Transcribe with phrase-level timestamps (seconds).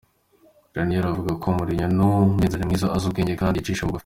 [0.75, 3.99] Ranieri avuga ko:”Mourinho n’umumenyereza mwiza, azi ubwenge, kandi yicisha bugufi.